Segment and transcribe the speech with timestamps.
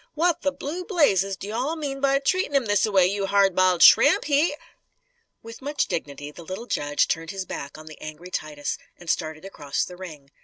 [0.15, 3.83] What the blue blazes do you all mean by treatin' him thisaway, you hard biled
[3.83, 4.25] shrimp?
[4.25, 4.55] He"
[5.43, 9.45] With much dignity the little judge turned his back on the angry Titus and started
[9.45, 10.31] across the ring.